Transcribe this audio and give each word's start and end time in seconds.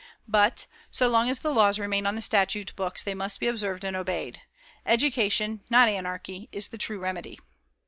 BUT, 0.27 0.65
SO 0.89 1.07
LONG 1.07 1.29
AS 1.29 1.41
THE 1.41 1.53
LAWS 1.53 1.77
REMAIN 1.77 2.07
ON 2.07 2.15
THE 2.15 2.23
STATUTE 2.23 2.75
BOOKS, 2.75 3.03
THEY 3.03 3.13
MUST 3.13 3.39
BE 3.39 3.47
OBSERVED 3.49 3.83
AND 3.83 3.95
OBEYED. 3.95 4.41
EDUCATION, 4.83 5.61
NOT 5.69 5.89
ANARCHY, 5.89 6.49
IS 6.51 6.69
THE 6.69 6.79
TRUE 6.79 6.97
REMEDY. 6.99 7.37